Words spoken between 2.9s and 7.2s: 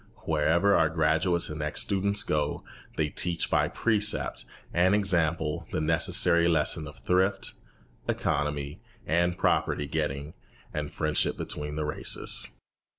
they teach by precept and example the necessary lesson of